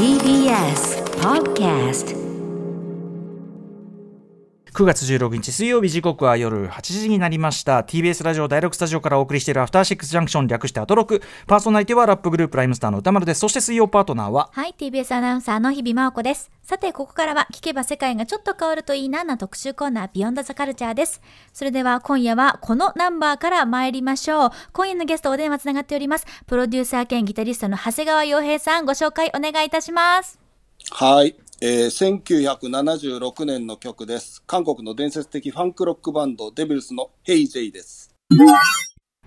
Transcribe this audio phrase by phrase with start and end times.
[0.00, 2.16] TBS Podcast
[4.80, 16.50] 9月16日水曜日時刻は夜8時になりました TBS ラジオ第6スタジオからお送りしているアフターシックスジャンクション略してアトロクパーソナリティはラップグループライムスターの歌丸ですそして水曜パートナーははい、TBS アナウンサーの日々真央子です。
[16.62, 21.20] さて、ここからは聞けば世界がちょっと変わるといいなな特集コーナービヨンドザカルチャーです。
[21.52, 24.50] それでは今夜はこのナンバーから参りましょう。
[24.72, 26.26] 今夜のゲストお電話つながっております。
[26.46, 30.38] プロデューサー兼ギタリストの長谷川洋平さん、ご紹介お願いいたします。
[30.92, 34.42] はい、えー、1976年の曲です。
[34.46, 38.14] 韓国の伝説的ファンクロックバンドデビルスの Hey J です。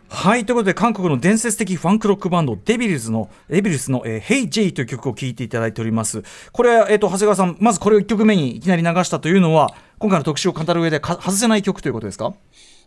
[0.09, 12.33] はいということで韓国の伝説的ファンクロックバンドデビルズのデビルスの、えー、Hey J という曲を聴いていただいておりますこれ、えー、と長谷川さんまずこれを1曲目にいきなり流したというのは今回の特集を語る上で外せない曲ということですか？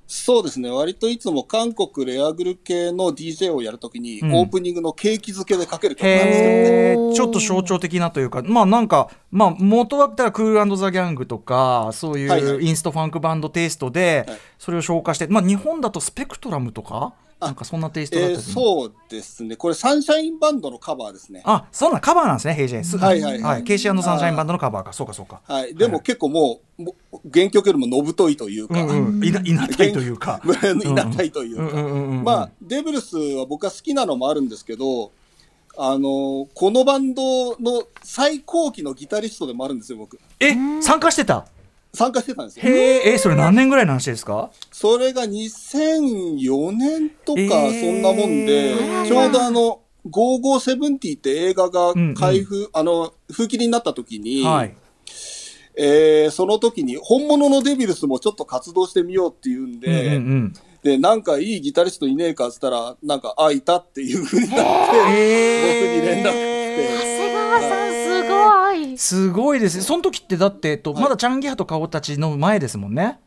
[0.06, 4.32] そうですね、割といつも韓国レアグル系の DJ をやるときに、ん。
[4.34, 7.14] オープニングの景気づけでかける曲なんですけどね。
[7.14, 14.38] ちょっと象徴的なというかまあなんかまあ元はったらクールザ・ギャングとかそういうインストファンクバンドテイストではい。
[14.58, 21.42] それを消化して、まあ日本だとスペクトラムとかなんかそんなテイストだっえーたそうですね、これサンシャインバンドのカバーですね。
[21.44, 22.84] あそんなカバーなんですね、ヘイジェイ。
[22.84, 22.96] ス。
[22.96, 23.42] はいはい。
[23.42, 23.64] はい。
[23.64, 25.42] ケイシーサンシャインバンドのカバーか、そうかそうか。
[25.44, 26.84] はい、でも結構もう、
[27.32, 30.40] 原曲よりものぶといというか、うんうん、いな、いなたいというか。
[30.82, 31.76] いなたいというか、
[32.24, 35.12] まあ、デビルスは僕は好きなのもあるんですけど、
[35.78, 40.18] あのこのバンドの最高期のギタリストでもあるんですよ、僕。
[40.40, 41.46] え、参加してた？
[41.96, 42.64] 参加してたんですよ。
[42.72, 44.50] へえ、え、それ何年ぐらいの話ですか？
[44.70, 48.74] それが2004年とか、えーそんなもんで、
[49.06, 54.74] ちょうどあの、5570って映画が開封、あの、風切りになった時に、はい。
[55.78, 60.54] えーその時に本物のデビルスもちょっと活動してみようっていうんうんで、うんうん。
[60.82, 64.62] で、なんかいいギタリストいねえかっつったら、なんか、あ、いたっていうふうになって、
[65.10, 67.92] えー僕に連絡長来て、谷川さん、
[68.46, 68.98] すごい。
[68.98, 69.82] すごいですね。
[69.82, 73.18] その時ってだって、えっと、はいまだチャンギハと顔たちの前ですもんね。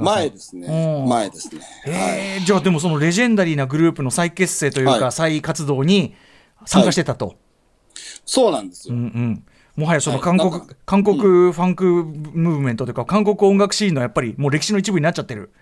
[0.00, 0.66] 前ですね。
[1.02, 1.60] うん前ですね。
[1.60, 2.18] はい。
[2.18, 6.14] へえ、じゃあでもそのレジェンダリーなグループの再結成というか、はい再活動に
[6.66, 7.36] 参加してたと。
[8.24, 8.94] そうなんですよ。
[8.94, 9.44] うんうん、
[9.76, 15.52] もはやそのはい韓国,、なんか韓国ファンクムーブメントというか、韓国音楽シーンのやっぱりもう歴史の一部になっちゃってる。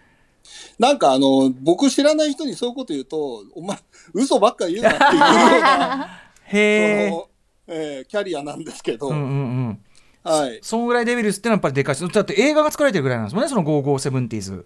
[0.78, 3.78] なんかあの、僕知らない人にそういうこと言うと、お前、
[4.12, 6.58] 嘘ばっか言うなっていうような、へ
[7.06, 7.35] え。
[7.68, 9.24] えーキャリアなんですけど、うんうんう
[9.70, 9.80] ん。
[10.22, 10.58] はい。
[10.62, 12.08] そのぐらいデビルスってのはやっぱりでかいです。
[12.08, 14.64] だって映画が作られてるぐらいなんですもんね、その 5570s。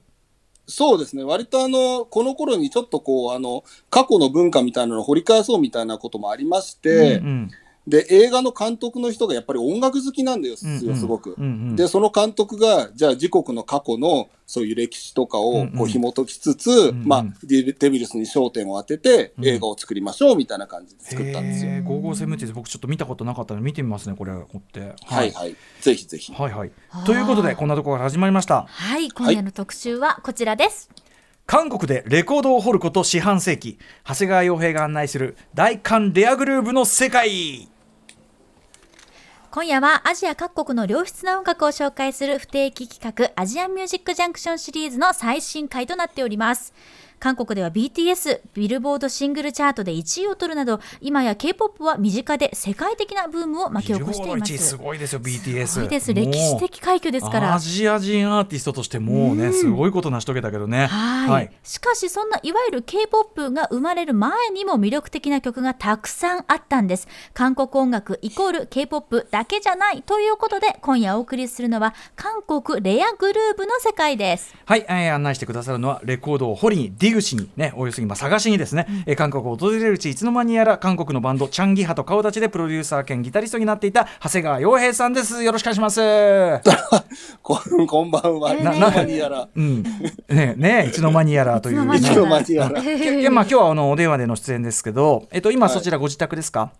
[0.66, 1.25] そうですね。
[1.25, 7.50] 割とあの、この頃にちょっとこう、あの、過去の文化みたいなのを掘り返そうみたいなこともありまして、うんうん
[7.86, 11.34] で、映画の監督の人がやっぱり音楽好きなんですよ、うんうんすごく。
[11.38, 21.72] うんうんで、その監督が、じゃあ自国の過去のそういう歴史とかをうんうんこう紐解きつつ、んまあデ、デビルスに焦点を当ててうん映画を作りましょうみたいな感じで作ったんですよ。
[21.72, 24.94] へえ 5570s 僕ちょっと見たことなかったので見てみますね、これを追って。
[25.06, 25.56] はいはい。
[25.80, 26.32] ぜひぜひ。
[26.32, 26.72] はいはい
[27.06, 28.66] ということで、こんなところから始まりました。
[28.69, 30.90] はい、今夜の特集はこちらです。
[31.50, 37.69] 韓国でレコードを掘ること四半世紀長谷川洋平が案内する大韓レアグルーヴの世界
[39.50, 46.72] 今夜はアジア各国の良質な音楽を紹介する不定期企画アジアンミュージックジャンクションシリーズの最新回となっております。
[47.20, 54.76] 韓国では BTS、ビルボードシングルチャートで1位を取るなど、今や K-POP は身近で世界的なブームを巻き起こしていまビルボード1位すす。
[54.78, 56.14] ごいですよ BTS すごいです。
[56.14, 57.54] 歴史的快挙ですから。
[57.54, 60.86] アジア人アーティストとしてもうね、すごいこと成し遂げたけどね。
[60.86, 67.06] はい、しかしそんないわゆる K-POP が生まれる前にも魅力的な曲がたくさんあったんです。
[67.34, 74.54] 韓国音楽イコール K-POP だけじゃないということで今夜お送りするのは韓国レアグルーヴの世界です。
[74.64, 85.43] はい、えー案内してくださるのはレコードを掘りにディグしにねおよそにまあ探しにですね、えー韓国を訪れるうちいつの間にやら韓国のバンドチャンギハと顔立ちでプロデューサー兼ギタリストになっていた長谷川洋平さんです。
[85.43, 86.00] よろしくお願いします。
[87.43, 88.54] ここんばんは。
[88.54, 89.49] なな何やら。
[89.54, 89.82] うん。
[90.28, 92.81] ねねいつの間にやらといういつの間にやら。
[92.81, 93.20] いつの間にやら。
[93.20, 96.72] いやまあ今日はあのお電話での出演ですけど、えっと今そちらご自宅ですか、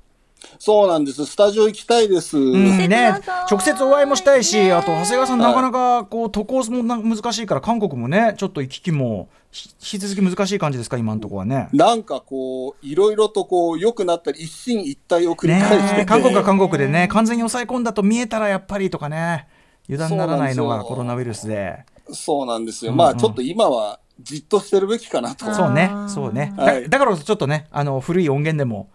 [0.59, 1.27] そうなんです。
[1.27, 2.37] スタジオ行きたいです。
[2.37, 2.77] うん。
[2.77, 3.15] ね。
[3.51, 4.72] 直接お会いもしたいし、ね。
[4.72, 5.53] あと長谷川さん、はい。
[5.53, 11.69] なかなかこう渡航もな難しいから、韓国もね、ちょっと行き来もひ引き続き難しい感じですか、今のところはね。
[11.73, 19.49] なんかこう、いろいろとこう、良くなったり、一進一退を繰りね返してて、韓国は韓国でね、完全に抑え込んだと見えたらやっぱりとかね、
[19.89, 21.85] 油断ならないのがコロナウイルスで。
[22.13, 22.93] そうなんですよ。
[22.93, 25.53] まあ、ちょっと今はじっとしてるべきかなと。
[25.55, 26.53] そうねそうね。
[26.57, 26.89] だ,、はい。
[26.89, 28.89] だからちょっとねあの古い音源でも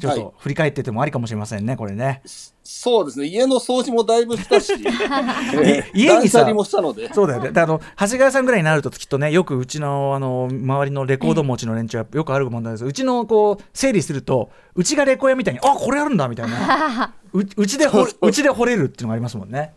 [0.00, 0.20] ちょっはい。
[0.20, 2.22] と振り返っててもありかもしれませんねこれね。
[2.62, 3.26] そうですね。
[3.26, 7.12] 家の掃除もだいぶしたし、 えー家にさもしたので。
[7.12, 7.50] そうだよね。
[7.52, 17.14] であの長谷川さんぐらいになるときっとねよくうちのあの周りのレコード持ちの連中はよくある問題ですうちのこう整理するとうちがレコヤみたいにあこれあるんだみたいな。
[17.34, 17.86] ううちで
[18.22, 19.74] うちで掘れるっていうのがありますもんね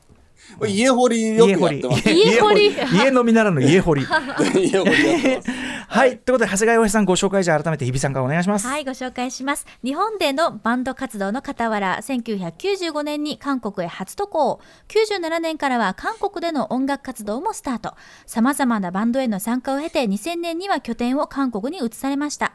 [0.67, 2.09] 家掘りよくやってます。
[2.09, 4.05] 家掘り家飲みならぬ家掘り。
[5.89, 9.65] はいということで長谷川洋平さんご紹介じゃあ改めて日比さんからお願いしますはい、ご紹介します。
[9.83, 14.59] 日本でのバンド活動の傍ら、1995年に韓国へ初渡航。
[14.89, 17.95] 97年からは韓国での音楽活動もスタート。
[18.25, 22.53] 様々なバンドへの参加を経て、2000年には拠点を韓国に移されました。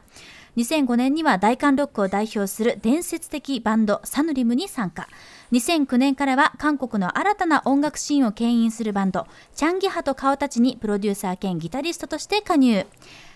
[0.55, 5.07] 2005年には大韓ロックを代表する伝説的バンドサヌリムに参加。
[5.53, 12.87] 2009年からは韓国の新たな音楽シーンを牽引するバンド、チャンギハと顔たちにプロデューサー兼ギタリストとして加入。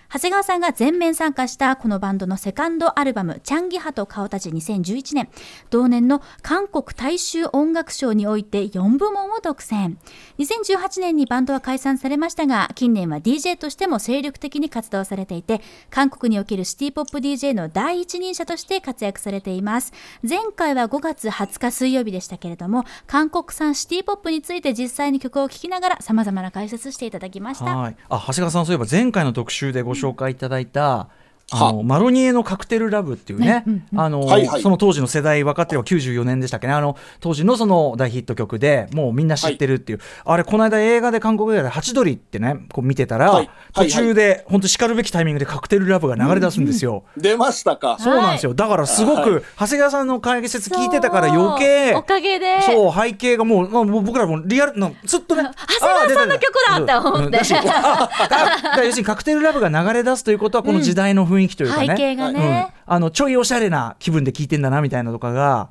[0.09, 5.27] 長谷川さんが全面参加したこのバンドのセカンドアルバム「チャンギハと顔たち2011年」
[5.69, 9.97] 同年の韓国大衆音楽賞において4部門を独占。
[10.39, 19.91] 2018年にバンドは解散されましたが近年は DJ としても精力的に活動されていて韓国におけるシティポップ DJ の第一人者として活躍されています。
[20.27, 27.65] 前回は5月20日水曜日でしたけれども韓国産シティポップについて実際に曲を聴きながら様々な解説していただきました。
[27.65, 31.09] あ長谷川さんそういえば前回の特集でご紹介いただいた、
[31.51, 33.63] あのマロニエのカクテルラブっていうね、
[33.95, 34.61] あの、はいはい。
[34.61, 36.73] その当時の世代分かってれば94年でしたっけね。
[36.73, 43.45] あの当時のその大ヒット曲でもうみんな知ってるっていう、あれこの間映画で韓国映画で「ハチドリ」ってねこう見てたら、はい。
[43.47, 47.03] はい途中で本当しかるべきタイミングでカクテルラブが流れ出すんですよ。
[47.15, 47.97] 出ましたか。
[47.99, 48.53] そうなんですよ。
[48.55, 51.99] だからすごく、長谷川さんの解説聞いてたから余計そう。
[51.99, 52.61] おかげで。
[52.63, 55.43] そう背景がもう、まあ、もう僕らもリアルなずっとね。
[55.43, 57.25] 長谷川さんの曲だって思って。
[57.25, 62.35] うんだし要するにカクテルラブが流れ出すということはこの時代の雰囲気というかね、背景がうん。
[62.35, 65.69] ね、あのちょいおしゃれな気分で聴いてんだなみたいなとかが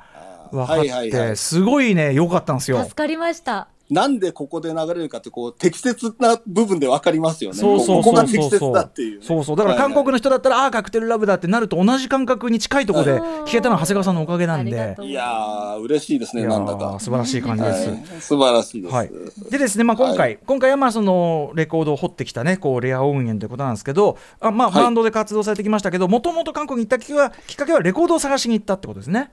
[0.53, 1.09] 分かはいはいはい。
[1.09, 2.83] ってすごいね良かったんですよ。
[2.85, 2.95] 助。
[2.95, 7.56] かりましたなんでここで流れるかって、こう、適切な部分で分かりますよね。
[7.56, 8.29] そうそうここがそう。
[8.29, 9.56] そう適切だっていうね、そうそう。
[9.56, 14.97] だから韓国の人だったら、ああカクテルラブだってなると同じ感覚に近いところで聞けたのは長谷川さんのおかげなんで。
[15.00, 16.99] いやー、嬉しいですね、なんだか。
[16.99, 17.88] 素晴らしい感じです。
[17.88, 18.94] はい、素晴らしいです。
[18.94, 19.11] はい、
[19.50, 20.39] でですね、まあ、今回、はい。
[20.44, 24.82] 今回はまあそのレコードを掘ってきたねこうレア音源ということなんですけどあ、まあ、はい。
[24.82, 29.31] バンドで活動されてきましたけどもともと韓国に行ったきっかけはきっかけはレコードを探しに行ったってことですね。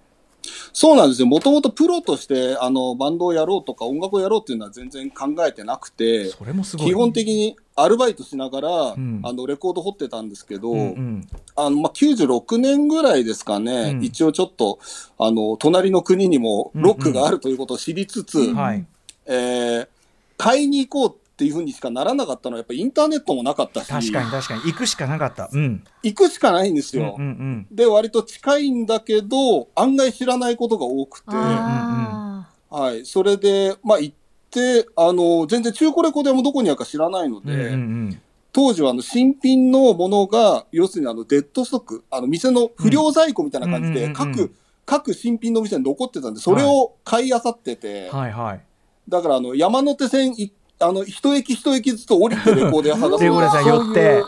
[0.73, 1.27] そうなんですよ。
[1.27, 6.87] もともとプロとして、あの、バンドをやろうとか音楽をやろうっていうのは全然考えてなくて、それもすごい。
[6.87, 9.21] 基本的にアルバイトしながら、ん。
[9.23, 11.27] あの、レコード掘ってたんですけど、うんうん。
[11.55, 14.03] あの、まあ、96年ぐらいですかね、うん。
[14.03, 14.79] 一応ちょっと、
[15.17, 18.85] あの、隣の国にもロックがあるということを知りつつ、はい。
[19.25, 19.87] えー
[20.35, 24.61] 買いに行こうっていうふうにしかならなかったのは、やっぱりインターネットもなかったし、確かに確かに。
[24.63, 25.49] 行くしかなかった。
[25.51, 25.83] うん。
[26.01, 27.17] 行くしかないんですうんうよ。
[27.17, 27.67] ん。
[27.71, 33.05] で、割と近いんだけど、案外知らないことが多くて、あはい。
[33.05, 34.15] それで、まあ行っ
[34.49, 37.75] て、あの、全然中古レコード屋もどこにあるか知らないので、うんうんう
[38.09, 38.21] ん。
[38.53, 44.53] 当時はあの新品のものが、要するにあのデッドストック、あの店の不良在庫みたいな感じで、各、
[44.85, 48.61] 各新品の店に残ってたんで、それを買い漁ってて、はいはい。
[49.09, 53.23] だからあの山手線い、あの、一駅一駅ずつ降りてレコード屋探す。
[53.23, 54.23] レゴレさん寄って。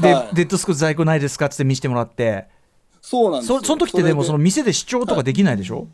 [0.00, 0.34] で、はい。
[0.34, 2.46] デッドスク在庫ないですかって見せてもらって。
[3.00, 3.58] そうなんですよ。
[3.60, 5.88] そその時ってでもそのれ店で視聴とかできないでしょ、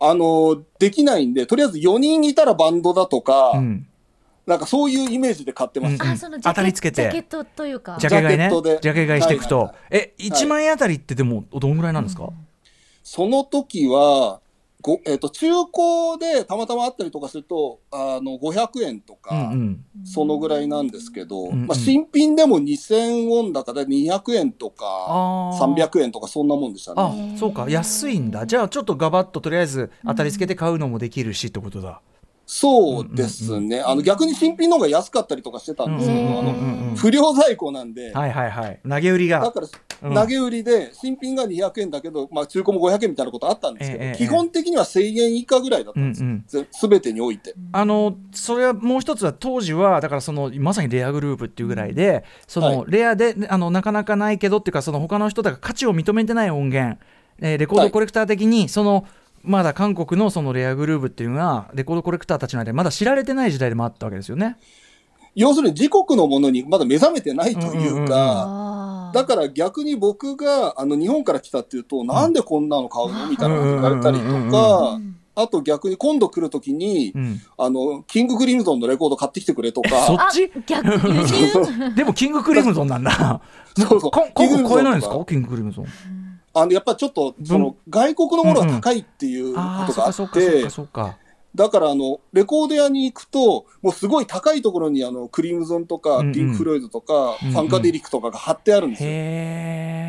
[0.00, 3.86] あの、できないんで、とりあえず4人いたらバンドだとか、うん、
[4.46, 6.04] なんかそういうイメージで買ってました。
[6.04, 7.02] ーあそのジ当たりつけて。
[7.02, 7.96] ジャケットというか。
[7.98, 8.48] ジャケ買いね。
[8.50, 8.78] ジャケットで。
[8.82, 9.66] ジャケ買いしていくと、はい。
[9.66, 12.28] はいえ1万円あたりってでもどんぐらいなんですか、
[13.02, 14.40] その時は、
[14.84, 19.60] ごえっ、と、中古でたまたまあったりとかすると、あの、500円とか、うん
[19.98, 20.04] うん。
[20.04, 21.66] そのぐらいなんですけど、んうん。
[21.66, 25.74] まあ、新品でも2000ウォンだから200円とか、あー。
[25.88, 27.34] 300円とかそんなもんでしたあね。
[27.38, 27.64] そうか。
[27.70, 28.46] 安いんだ。
[28.46, 32.02] じゃあちょっとガバッととりあえず当たりつけて買うのもできるしってことだ、
[32.46, 33.80] そうですね。
[33.80, 38.80] あの、逆に新品の方が安かったりとかしてたんですけど、うんあの、不良在庫なんで、はいはいはい。
[38.88, 39.40] 投げ売りが。
[39.40, 46.42] だから、うん投げ売りで、新品が200円だけど、まあ、中古も500円みたいなことあったんですけど、基本的には1000円以下ぐらいだったうんん。
[46.42, 47.54] ですすべてにおいて。
[47.72, 52.90] あのそれはもう一つは当時はだからそのまさにレアグループっていうぐらいでその、はい。
[52.90, 56.98] レアであのなかなかないけどっていうかその他の人が価値を認めてない音源、
[57.40, 59.06] えーレコードコレクター的にその、
[59.44, 64.56] まだ韓国のそのレアグループっていうのがレコードコレクターたちの間でまだ知られてない時代でもあったわけですよね。
[65.34, 68.06] 要するに自国のものにまだ目覚めてないといううんうんうん。
[68.06, 74.52] だから逆に僕があの日本から来たっていうと、なんでこんなの買うのみたいなこと言われたりとうんうんうんうん。
[74.52, 75.00] か、
[75.36, 77.40] あと逆に今度来るときに、うん。
[77.58, 80.44] あの、キングクリムゾンのレコード買ってきてくれとか、そっち？
[80.44, 80.88] あ逆
[81.96, 83.40] でもキングクリムゾンなんだ。
[83.76, 84.10] そうそう。
[84.12, 84.28] 今
[84.62, 85.24] 後買えないんですか？
[85.28, 85.86] キングクリムゾン。
[86.54, 90.68] あの、やっぱちょっと、その、外国のものが高いっていうことがあって
[91.54, 99.08] だからあの、レコード屋に行くと、もうすごい高いところにあの、クリムゾンとか、ピンク・フロイドとか、ファンカデリックとかが貼ってあるんですよ。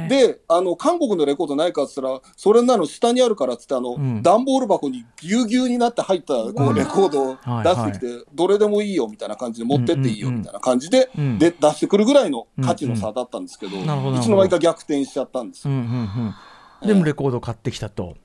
[0.07, 4.23] で、あの、韓国のレコードないかって言ったら、それなの下にあるからっつって、あの、うん。
[4.23, 13.85] 段ボール箱にぎゅうぎゅうになって入った、こう、レコードをはい出してきて、どれでもいいよみたいな感じで、持ってっていいよみたいな感じで、うんで、出してくるぐらいの価値の差だったんですけど、いつ
[14.29, 15.73] の間にか逆転しちゃったんですよ。
[15.73, 15.83] うんうん
[16.81, 16.87] うん。
[16.87, 18.15] でもレコード買ってきたと。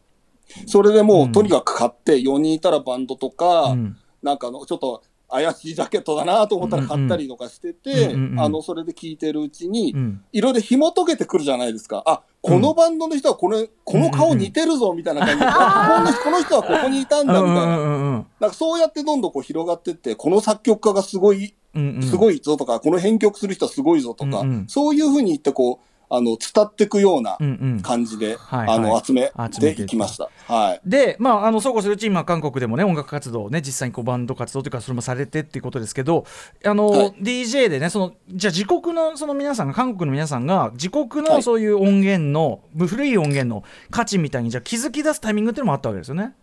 [0.67, 10.25] それでもう、うんとにかく買って、4人いたらバンドとか、うんなんかあの、ちょっと怪しいジャケットだなと思ったら買ったりとかしてて、うんうんうんあの、それで聞いてるうちにう、ん。
[10.33, 12.03] いろいろ紐解けてくるじゃないですか。
[12.05, 18.27] あ、このバンドの人はこの、この顔似てるぞ、みたいな感じで、あこのこの人はここにいたんだ、みたいな。
[18.41, 21.55] なんかそうやってどんどんこう広がってって、この作曲家がすごい。
[22.03, 27.39] すごいぞとか、この編曲する人はすごいぞとか、そういうふうに言ってこう、あの、伝っていくような。
[27.83, 30.29] 感じで、はいはいあの、集めてていきました。
[30.47, 30.81] はい。
[30.85, 36.25] で、まあ、あのそうこうするうちに今韓国でもね音楽活動をね実際にこうバンド活動というかそれもされてっていうことですけど
[36.65, 46.35] あの、はい DJ でねそのじゃあ自国のその皆さんが韓国の皆さんが自国のはいそういう音源の、古い音源の価値みたいにじゃあ気づき出すタイミングっていうのもあったわけですよね。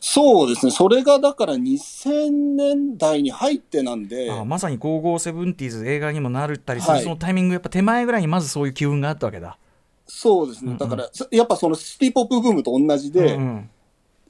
[0.00, 0.72] そうですね。
[0.72, 9.58] それがだから2000年代に入ってなんで、あまさに「5570s」映画にもなるったりする、はいそのタイミングやっぱ手前ぐらいにまずそういう機運があったわけだ。
[10.06, 10.68] そうですね。
[10.68, 13.70] うんうんだから、そやっぱそのシティポップブームと同じで、うんうん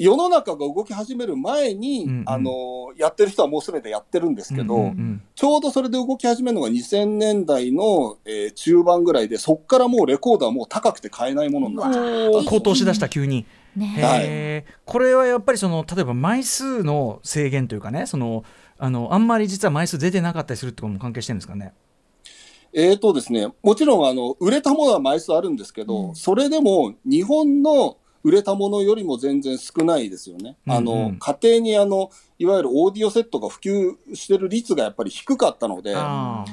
[0.03, 2.51] 世の中が動き始める前に、うんうんあの、
[2.97, 12.05] やってる人はもうすべてやってるんですけど、うんうんちょうどそれで動き始めるのが2000年代の、えー中盤ぐらいで、そこからもうレコードはもう高くて買えないものになっちゃう。
[12.05, 13.45] おー高騰しだした急に。
[13.77, 14.03] へね。
[14.03, 14.21] はい。
[14.25, 18.45] えこれはやっぱりその例えば枚数の制限というかねその
[18.79, 21.73] あのあんまり実は枚数出てなかったりするってことも関係してるんですかね？
[22.73, 26.15] えーとですね、もちろんあの売れたものは枚数あるんですけど、うん。
[26.15, 30.57] それでも日本の売れたものよりも全然少ないですよね。
[30.69, 30.83] あうん。
[30.83, 36.45] うのん家庭にあのいわゆるオーディオセットが普及してる率がやっぱり低かったので、音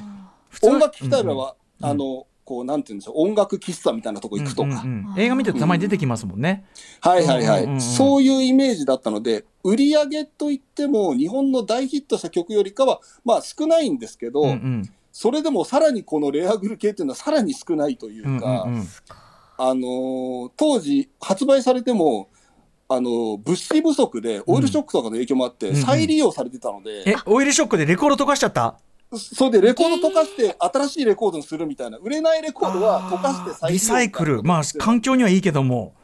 [0.80, 5.20] 楽聴きたい場合は、うんあのこうなんていうんでしょう、音楽喫茶みたいなとこ行くとか、うんうんうん。
[5.20, 6.64] 映画見てるとたまに出てきますもんね。
[7.02, 14.90] はいはいはい、うんうんうんそういうイメージだったので、売り上げといっても日本の大ヒットした曲よりかはまあ少ないんですけど、うんうん。
[15.12, 18.64] それでもさらにこのレアグル系っていうのはさらに少ないといううんか。
[18.66, 18.88] うんうん。
[19.60, 22.28] あのー当時発売されても、
[22.88, 25.76] あのー物資不足でオイルショックとかの影響もあってうん。
[25.76, 28.78] 再利用されてたので、えオイルショックでレコード溶かしちゃった？
[29.16, 31.98] それでレコード溶かして新しいレコードにするみたいな。
[31.98, 33.78] 売れないレコードは溶かして再利用。
[33.78, 34.42] リサイクル。
[34.42, 35.94] まあ環境にはいいけども。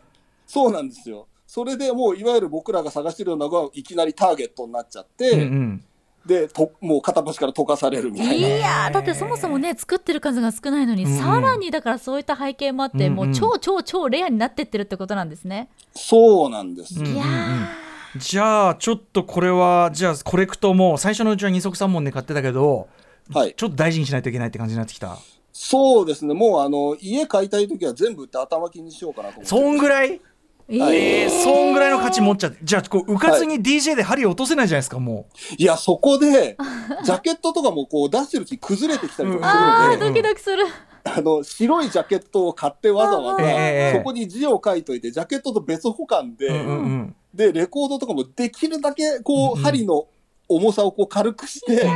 [0.46, 1.26] そうなんですよ。
[1.46, 5.84] それでもういわゆる僕らが探してるようなのがいきなりターゲットになっちゃって、うんうん。
[6.24, 8.48] でともう片っ端から溶かされるみたいいな。
[8.48, 15.68] やーだってそもそもね作ってる数が少ないのに、さらにだからそういった背景もあって、うんうんもう超超超レアになってってるってことなんですね。
[15.94, 17.06] そうなんです、うん。
[17.06, 17.83] いやー
[18.16, 22.88] じゃあちょっとこれはじゃあコレクトも最初のうちは二足三門で買ってたけど
[23.32, 23.54] はい。
[23.56, 25.18] ちょっと大事にしないといけないって感じになってきた。
[25.52, 26.34] そうですね。
[26.34, 29.48] もうあの家買いたい時は全部売って頭金にしようかなと思って。
[29.48, 30.20] そんぐらい？
[30.68, 30.96] えはい。
[30.96, 32.58] えー、そんぐらいの価値持っちゃって。
[32.62, 36.56] じゃあこううかつに DJ で針落とせないじゃないですかもいや、そこで、
[37.04, 40.64] ジャケットとかもこう出してるうちに崩れてきたりとあかするので、 ードキドキする。
[41.04, 49.62] あの、白いジャケットを買ってわざわええざ、そこに字を書いといて、ジャケットと別保管で、う、うんうんうんで、レコードとかもできるだけ、こう、うんうん。
[49.62, 50.06] 針の
[50.48, 51.86] 重さをこう軽くして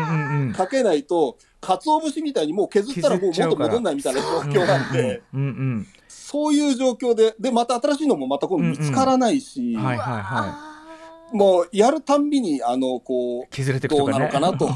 [0.54, 5.86] かけないと、鰹節みたいにもう削ったらもう元戻んないみたいな状況なんで、うんうん。
[6.08, 10.68] そういう状況で、で、また新しいのもまた今度見つからないし、はいはいはあ
[11.32, 14.68] もうやるたんびに、あの、こい削れていくとかのかなと。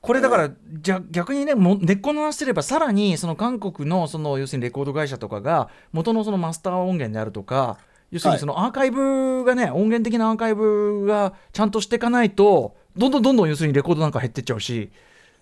[0.00, 7.78] これだからじゃ逆にねもう根っこの話すればさらにその韓国のその要するにレコード会社とかが元のそのマスター音源であるとか
[8.14, 14.90] 要するにそのアーカイブがね、音源的なアーカイブがちゃんとしていかないとどんどんどんどん要するにレコードなんか減ってっちゃうし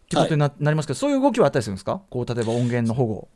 [0.06, 2.00] ってことにな,、なりますけどそういう動きはあったりするんですか？
[2.08, 3.28] こう例えば音源の保護。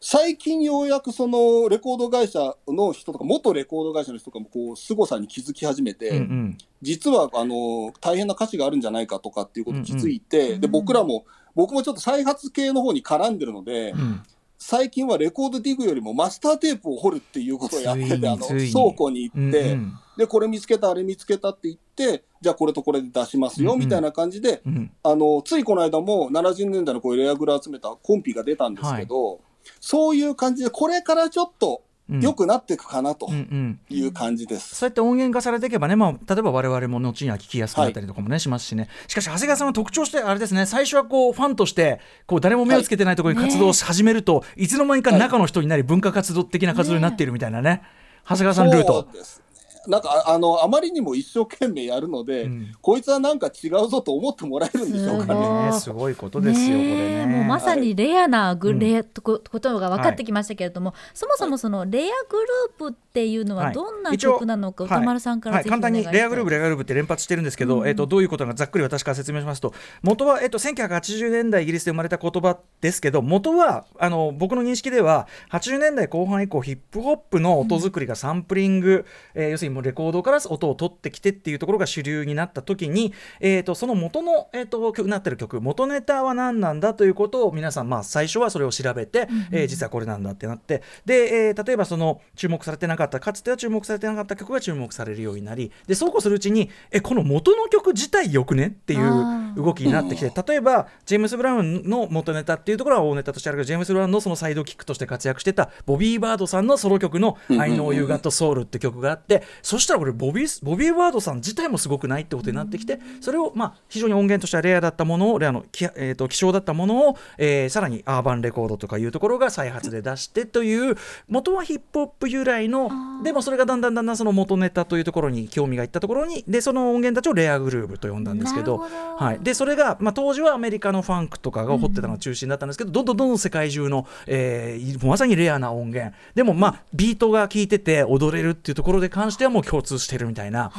[0.00, 6.58] 最近ようやくそのレコード会社の人とか、元レコード会社の人とかもこう、凄さに気づき始めて、うんうん。
[6.82, 10.60] 実はあの大変な価値があるんじゃないかとかっていうことに気づいて、うん。
[10.60, 14.22] で僕らも、僕もちょっと再発系の方に絡んでるので、うん
[14.66, 19.92] 最近はレコードディグよりもマスターテープを掘るっていうことをやってて、あの倉庫に行って、うんうん。
[20.16, 29.42] で、これ見つけた、あれ見つけたって言って、じゃあこれとこれで出しますよ、みたいな感じで、うんあの、ついこの間も70年代のこういうレアグラ集めたコンピが出たんですけど、
[29.82, 32.20] そういう感じで、これからちょっと、うん。
[32.20, 33.80] 良くなっていくかなとうんうん。
[33.88, 34.74] いう感じです。
[34.74, 38.88] そうやって音源化されていけばね、まあ、例えば我々も後には聞きやすくなったりとかもね、しますしね。
[39.08, 40.66] しかし長谷川さんは特徴してあれですね。
[40.66, 47.82] 最初はこうファンとしてこう誰も目をつけてないところに活動をし始めると、い、つの間にか中の人になり文化活動的な活動になっているみたいなね。
[48.24, 49.02] 長谷川さんルート。
[49.02, 49.12] そう。
[49.12, 49.38] です。
[49.38, 49.43] ね。
[49.88, 52.72] なんかああのあまりにも一生懸命やるので、うん。
[52.80, 55.72] こいつはなんか違うぞと思ってもらえるんでしょうかすごね。
[55.80, 57.26] すごいことですよ、これね。
[57.26, 63.74] もうまさにレアなグうんレアとこことが分かってきましたけれども、そもそもそのレアグループっていうのははい。
[63.74, 67.88] どんな曲なのか、歌丸さんから簡単にレアグループ、レアグループって連発してるんですけど、うん。
[67.88, 69.72] えっとどういうことかざっくり私から説明しますと、
[70.02, 120.96] 元は、えっと1980年代イギリスで生まれた言葉ですけど、元はあの僕の認識では、80年代後半以降、ヒップホップの音作りがサンプリング、えー要するにもうレコードから音を取ってきてっていうところが主流になった時に、えっとその元の、えっと曲なってる曲、元ネタは何なんだということを皆さん、まあ、最初はそれを調べて、えー実はこれなんだってなって、で、えー例えばその注目されてなかった、かつては注目されてなかった曲が注目されるようになり、でそうこうするうちに、え、この元の曲自体よくねっていう動きになってきて、例えば、ジェームス・ブラウンの元ネタっていうところは大ネタとしてあるけど、ジェームス・ブラウンのそのサイドキックとして活躍してた、ボビー・バードさんのソロ曲の、I Know You Got Soul って曲があって、そしたらこれボビー、ボビー・バードさん自体もすごくないってことになってきて、それを、まあ、非常に音源としてはレアだったものを、レアの、きえーと希少だったものを、えーさらにアーバンレコードとかいうところが再発で出してという、
[121.28, 122.90] 元はヒップホップ由来の、
[123.22, 128.78] でもそれがだんだんだんだんその元ネタというところに興味がいったところに、で、その音源たちをレアグルーブと呼んだんですけど
[129.16, 129.38] はい。
[129.40, 136.14] で、それが、まあ、当時はアメリカのファンクとかが掘ってたのが中心だったんですけど、どんどんどんどん世界中の、えーまさにレアな音源。
[136.34, 140.70] でも、まあ、ビートが効いてて踊れるっていうところで関してはもう共通してるみたいな。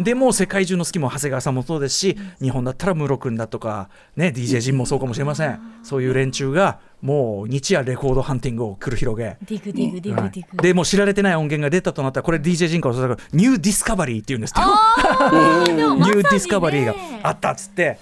[0.00, 5.60] でもう世界中の好きも長谷川さんもそうですし、日本だったらムロ君だとか、ね、DJ ジンもそうかもしれません。
[5.82, 16.22] そういう連中が、もう日夜レコードハンティングを繰り広げ、ディグディグディはいグディグ、でもう知られてない音源が出たとなったらこれ DJ ジンからそれから new discovery っていうんですけどあーでもまさにね。
[16.22, 17.98] new discovery があったっつって。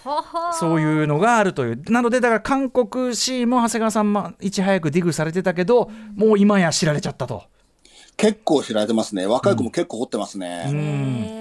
[0.60, 1.82] そういうのがあるという。
[1.90, 7.42] なのでだから韓国シーンも長谷川さんもいち早くディグされてたけどもう今や知られちゃったと。
[8.20, 9.26] 結構知られてますね。
[9.26, 10.64] 若い子も結構掘ってますね。
[10.66, 11.39] へー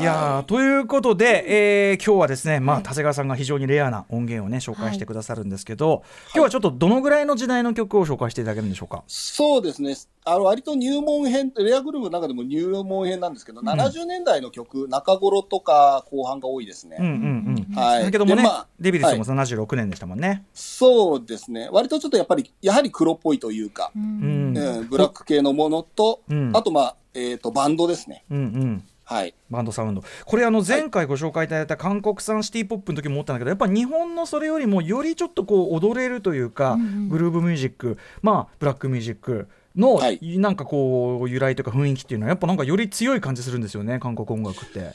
[0.00, 6.02] いやーということで、えー今日はですね、まあ、長谷川さんが非常にレアな音源をね紹介してくださるんですけど、
[6.34, 9.02] 今日はちょっとどのぐらいの時代の曲を紹介していただけるんでしょうか？
[9.06, 9.94] そうですね。
[10.24, 16.96] あの、割と入門編、レアグループの中でも入門編なんですけど、70年代の曲、中頃とか後半が多いですね。
[16.98, 17.74] うんうんうん。
[17.76, 20.44] はいだけどもね、でまあデビルスも76年でしたもんね。
[20.54, 21.68] そうですね。
[21.70, 24.56] 割とちょっとやっぱり、やはり黒っぽいというか、うん。
[24.56, 28.24] うんブラック系のものと、うんあとまあ、えっ、と、バンドですね。
[28.30, 28.84] うんうん。
[29.10, 29.34] はい。
[29.50, 44.92] バンドサウンドこれあの前回ご紹介いただいた韓国産シティ・ポップの時も思ったんだけどやっぱ日本のそれよりもよりちょっとこう踊れるというか、グルーブミュージックまあブラックミュージックの、はいなんかこう由来というか雰囲気っていうのはやっぱなんかより強い感じするんですよね韓国音楽って。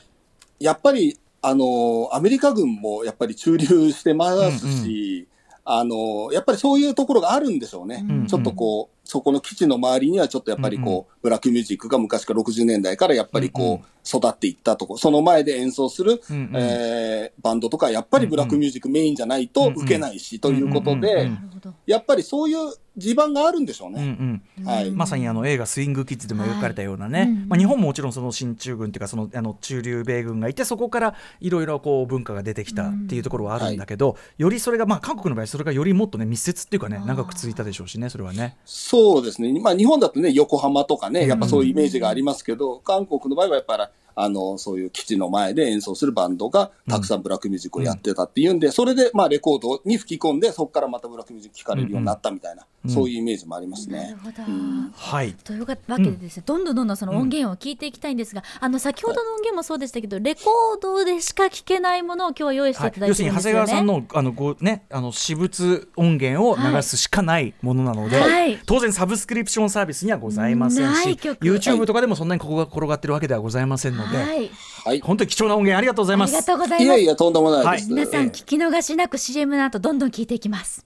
[0.60, 5.28] やっぱり、あのアメリカ軍もやっぱり駐留してますし、
[5.66, 8.06] あのやっぱりそういうところがあるんでしょうね。
[8.10, 13.80] うんちょっとこう、そこの基地の周りにはちょっとやっぱりこう、ブラックミュージックが昔から60年代からやっぱりこう、うんうん。
[14.08, 16.52] 育っていったとこ、その前で演奏する、うんうん。
[16.56, 21.74] えーバンドとか、やっぱりブラックミュージックメインじゃないと受けないし、ということうんうんうんでうん、なるほど。
[21.86, 24.42] やっぱりそういう地盤があるんでしょううんね。
[24.58, 24.92] うんはい。
[24.92, 38.58] まさにあの映画「スイング・キッズ」でも描かれたようなね、はいうんまあ、日本ももちろんその進駐軍っていうかそのあの中流米軍がいてそこからいろいろこう文化が出てきたっていうところはあるんだけど、よりそれが、まあ、韓国の場合それがよりもっとね密接っていうかね長く続いたでしょうしねそれはね。
[38.66, 39.58] そうですね。
[39.60, 43.84] まあ日本だとね、横浜とかね、うんやっぱそういうイメージがありますけど、韓国の場合はやっぱり、
[44.16, 52.92] あの、そういう基地の前で演奏するバンドがたくさんブラックミュージックをやってたっていうんで、それでまあレコードに吹き込んで、そこからまたブラックミュージック聴かれるようになったみたいな、うん。
[52.92, 54.18] そういうイメージもありますなるね。
[54.24, 54.94] ほど、うん。
[54.96, 55.34] はい。
[55.44, 56.66] というわけでですね、どん。
[56.66, 63.84] どんどんどんその音源を聞いていきたいんですが、あの先ほどの音源もそうでしたけど、レコードでしか聞けないものを今日は用意していただい要するにてるんですよね。
[63.84, 68.60] 長谷川さんのあのご、ね、あの私物音源を流すしかないものなので、はい。
[68.66, 71.10] 当然サブスクリプションサービスにはございませんし
[71.42, 74.52] YouTube とかでもそんなにここが転がってるわけではございませんので、はい、
[74.86, 75.02] はい。
[75.02, 76.54] 本当に貴重な音源ありがとうございますありが。
[76.54, 76.84] とうございます。
[76.84, 77.90] いやいや、とんでもないです。
[77.90, 80.86] 皆さんええ聞き逃しなく CM の後どんどん聞いていきます。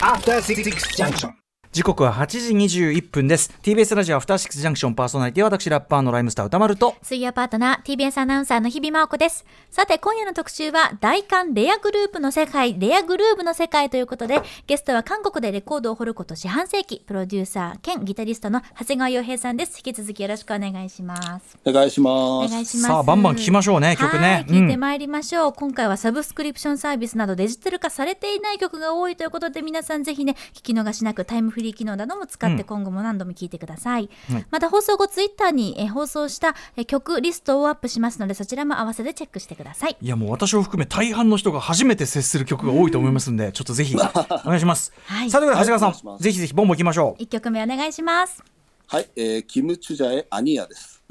[0.00, 0.62] After Six
[0.96, 1.41] Junction.
[1.72, 3.50] 時刻は8時21分です。
[3.62, 6.96] TBS ラジオアフターシックスジャンクションパーソナリティは私ラッパーのライムスター歌丸と。
[7.00, 9.46] 水曜パートナー TBS アナウンサーの日々真央子です。
[9.70, 19.78] さて今夜の特集は大韓レアグループの世界レアグループの世界ということでゲストは韓国でレコードを掘ること四半世紀プロデューサー兼ギタリストの長谷川洋平さんです。
[19.78, 21.56] 引き続きよろしくお願いします。
[21.64, 22.52] お願いしおます。
[22.52, 22.86] 願いします。
[22.86, 24.28] さあバンバン聞きましょうね曲ね。
[24.28, 44.92] はい聞いてまいりましょう、今回はサブスクリプションサービスなどデジタル化されていない曲が多いということで皆さんぜひね聞き逃しなくタイムフリーフリー機能なども使って今後も何度も聞いてください、はいまた放送後ツイッターに、えー放送した、えー曲リストをアップしますのでそちらも合わせてチェックしてくださいいやもう私を含め大半の人が初めて接する曲が多いと思いますんで、 ちょっとぜひお願いします。
[45.06, 47.22] はいさあということで長谷川さん、ぜひぜひボンボン行きましょう。
[47.22, 48.42] 1曲目お願いします
[48.88, 51.02] はい、えーキム・チュジャエ・アニヤです。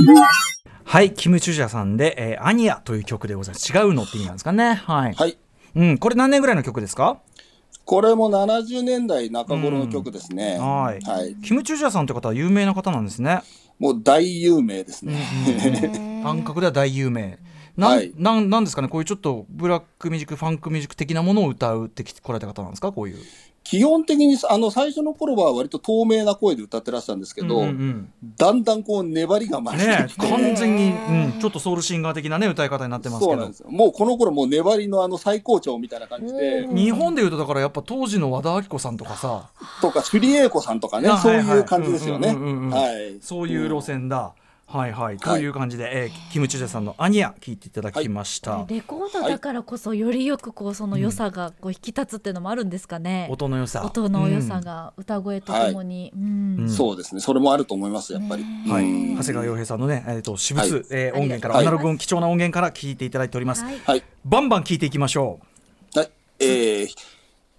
[0.84, 3.72] はい、キム・チュジャさんで、えーアニアという曲でございます。
[3.72, 4.74] 違うのって意味なんですかね。
[4.74, 5.14] はい。
[5.14, 5.38] はい。
[5.74, 7.20] うん、これ何年ぐらいの曲ですか？
[7.86, 10.58] これも70年代中頃の曲ですね。
[10.60, 11.36] はいはい。
[11.44, 13.41] キム・チュジャさんという方は有名な方なんですね。
[13.80, 15.17] もう大有名ですね。
[16.24, 17.39] 感覚では大有名。
[17.76, 18.88] なん、はいなんなんですかね？
[18.88, 22.91] こういうちょっとブラックミュージックファンクミュージック的なものを歌うってこられた方なんですか？
[22.91, 23.17] こういう。
[23.63, 33.71] 基本的にあの最初の頃は割と透明な声で歌ってらっしゃるんですけど、うんうんだんだんこう粘りが増してねきて、完全に、うん、ちょっとソウルシンガー的なね歌い方になってますけど。
[33.71, 39.50] もうこの頃もう粘りのあの最高潮みたいな感じで、日本でいうとだからやっぱ当時の和田アキ子さんとかさ。
[39.82, 41.60] とか、首里英子さんとかねあ、そうはい。
[41.60, 42.36] う感じですよね。
[43.21, 44.34] そういう路線だ。
[44.72, 53.84] はいはい、という感じで、えーキム・チュジャさんの「アニア」聞いていただきました、レコードだからこそよりよくこうその良さがこう引き立つっていうのもあるんですかね、音の良さ。
[53.86, 56.70] 音の良さが歌声とともに、うんうん。
[56.70, 57.22] そうですね。
[57.22, 58.44] それもあると思います、やっぱり。
[58.68, 59.18] はい、うん。
[59.18, 60.86] 長谷川洋平さんのね、えー、と私物、はい。
[60.90, 61.64] えー音源から、はい。
[61.64, 63.80] アナログ音貴重な音源から聞いていただいております、はい。
[63.86, 64.04] はい。
[64.24, 65.40] バンバン聞いていきましょ
[65.96, 66.12] はい。
[66.40, 66.88] えー、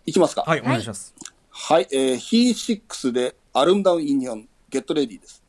[0.07, 0.45] いきますか。
[0.47, 1.15] うはいお願いします、
[1.51, 1.89] はい。
[1.93, 5.43] えー、ヒーシックスでアルムダウンインニョン、ゲットレディです。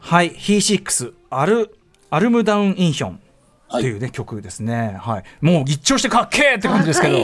[0.00, 1.76] はい、ヒーシックスアル
[2.10, 3.20] アルムダウンインヒョン。
[3.68, 3.82] はい。
[3.82, 4.96] というね、曲ですね。
[4.98, 7.18] はい、もう一聴してかっけーって感じですけど。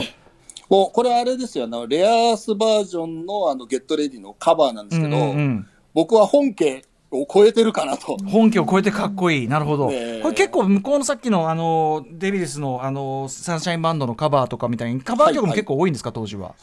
[0.69, 5.67] もうこれあれですよ、あの、レアースバージョンのあの、ゲットレディのカバーなんですけど、うんうんうん。
[5.93, 8.17] 僕は本家を超えてるかなと。
[8.27, 10.19] 本家を超えてかっこいい、なるほど、え。
[10.19, 15.57] ーこれ結構向こうのさっきのあのデビルスのあのサンシャインバンドのカバーとかみたいにカバー曲もはいはい。
[15.59, 16.53] 結構多いんですか、当時は？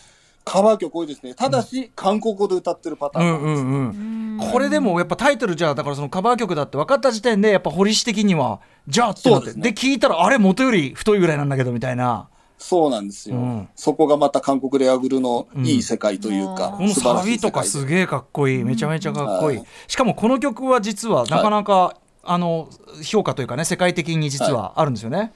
[0.45, 1.35] カバー曲多いですね。
[1.35, 3.43] ただし、韓国語で歌ってるパターン。
[3.43, 3.63] です。
[3.63, 12.29] うんうん、これでもやっぱタイトルじゃあだからそのカバー曲だって分かった時点でやっぱ堀市的にはじゃあってなってで,、そうで聞いたらあれ元より太いぐらいなんだけどみたいな。
[12.59, 13.69] そうなんですよ、うん。
[13.75, 18.65] そこがまた韓国レアグルのいい世界というか、このサビとかすげえかっこいい。
[18.65, 19.67] めちゃめちゃかっこいい、はい。
[19.89, 22.69] しかもこの曲は実はなかなか、あの
[23.03, 25.33] 評価というかね世界的に実はあるんですよね、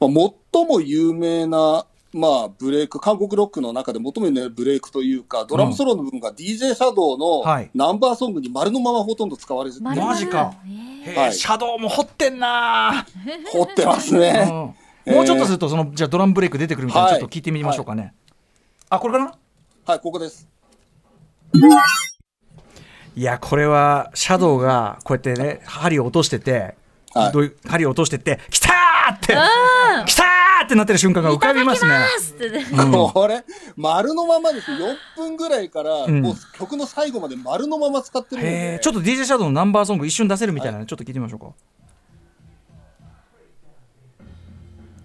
[0.00, 0.10] まあ、
[0.52, 7.70] 最も有名な、まあ、ブレイク、韓国ロックの中で最も有名なブレイクというか、ドラムソロの部分が DJ シャドウのはい。
[7.74, 10.54] ナンバーソングに丸のままほとんど使われてマジか。
[11.06, 11.34] えへえはい。
[11.34, 13.06] シャドウも掘ってんな
[13.52, 14.74] 掘ってますー、ね。
[15.06, 15.14] うん。
[15.14, 18.12] もうちょっとするとそのじゃあドラムブレイク出てくるみたいなはいちょっと聞いてみましょうかね、
[18.90, 19.34] あこれかな
[19.86, 20.46] はい、ここです。
[23.16, 26.76] いやこれはシャドウがこうやってね針を落としてて、
[27.14, 27.68] はい。
[27.68, 30.47] 針を落としてって「きたー!」って「きたー!」って
[30.78, 31.84] なってる瞬間が浮かびます。
[31.84, 31.90] ね。
[31.90, 32.64] ますってね
[33.12, 33.44] これ、
[33.76, 34.70] 丸のままです。
[34.70, 36.20] 4分ぐらいから、ん。
[36.20, 38.74] もう曲の最後まで丸のまま使ってるで。
[38.74, 40.78] え、ちょっと DJ シャドウのナンバーソング一瞬出せるみたいな。
[40.78, 41.52] ね、ちょっと聞いてみましょうか。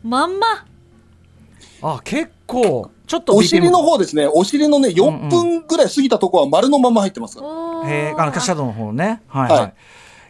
[0.03, 0.65] まんま。
[1.81, 7.37] あ、結構、ちょっとお尻の方ですね、お尻のね、4分ぐらい過ぎたとこは丸のまま入ってます。
[7.39, 9.21] へえ、あのシャドウの方ね。
[9.27, 9.59] はいはい。
[9.61, 9.73] はい。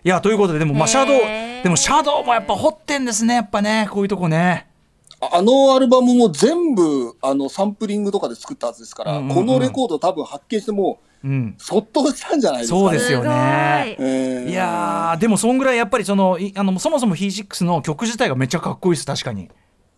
[0.06, 1.20] い、やということででもまあシャドウ
[1.64, 3.36] でもシャドウもやっぱ掘ってんですね。
[3.36, 4.68] やっぱねこういうとこね。
[5.32, 11.56] あのアルバムも全部、あの、サンプリングとかで作ったはずですから、うんうんうんこのレコード多分発見してもう、うん。
[11.58, 12.82] そっとしたんじゃないですか、ね。
[12.82, 13.30] そうですよね。
[13.30, 19.50] いえーいやーでもそんぐらいやっぱりそのいあのそもそもヒーシックスの曲自体がめっちゃかっこいいです確かに。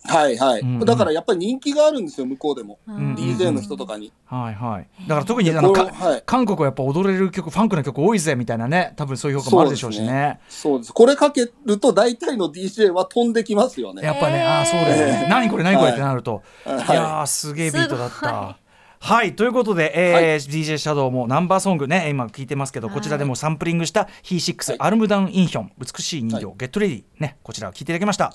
[0.06, 2.78] はいはい、うんうんだからやっぱり人気があるんですよ、向こうでも。
[2.88, 4.12] ん DJ の人とかに。
[4.26, 4.88] はいはい。
[5.08, 10.40] だから特にあのはい韓国はやっぱ踊れる曲ファンクな曲多いぜみたいなね多分そういう評価もあるでしょうしね。
[10.48, 10.92] そうです。
[10.92, 14.02] これかけると大体の DJ は飛んできますよね。
[14.02, 15.20] やっぱね、ああ、そうだよね。
[15.24, 16.42] えー何これ、何これってなると。
[16.64, 18.58] はいいやー、すげえビートだった。
[18.98, 28.34] はい、ということで、えー DJ シャドウもナンバーソングね、今聞いてますけど、こちらでもサンプリングしたヒーシックス、はいアルムダウンインヒョン、美しい人形、はゲットレディ、ね、こちらを聞いていただきました。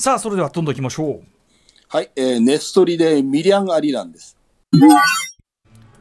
[0.00, 1.22] さあ、それではどんどんいきましょう。
[1.88, 4.34] はい、えーネストリでミリアン・アリランです。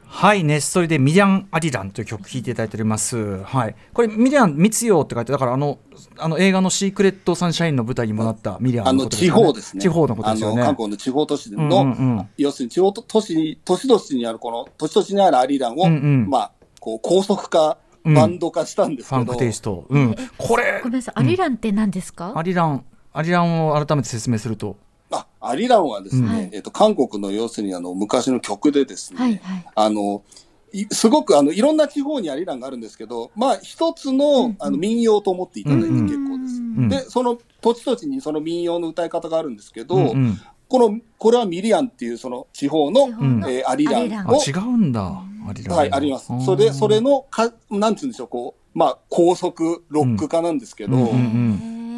[0.08, 3.44] はい、ネストリでミリアン・アリランという曲聴いていただいております。
[3.44, 5.80] はい、これミリアン密陽って書いて、だからあの、
[6.18, 9.42] あの映画のシークレット・サンシャインの舞台にもなったミリアンあののことですよね。
[9.42, 9.82] 地方ですね。
[9.82, 10.62] 地方のことですよね。
[10.62, 19.86] あの韓国の地方都市の、うんうんうん要するに地方都市に、都市都市にあるこの、都市都市にあるアリランを、うんうんまあ、こう、高速化、うんバンド化したんですけど、ファンクテイスト。
[19.90, 20.16] うん。
[20.38, 24.78] これごめんなさいアリランって何ですか、アリラン、アリランを改めて説明すると。
[25.12, 26.50] あ、アリランはですね、はい。
[26.54, 29.66] えっと、韓国の要するにあの、昔の曲でですね、はいはい。
[29.74, 30.24] あの、
[30.72, 36.60] いすごくあの、いろんな地方にアリランがあるんですけど、まあ、一つの、あの、民謡と思っていただいて結構です。
[36.60, 40.42] んで、その土地土地にその民謡の歌い方があるんですけど、うんうん。
[40.68, 44.28] この、これはミリアンっていうその地方の、地方のえーアリラン。
[44.28, 45.24] を違うんだ。
[45.48, 46.28] アリラはい、あります。
[46.46, 50.96] それで、それのか、なんて言うんでしょう、こう、まあ、高速ロック化なんですけど、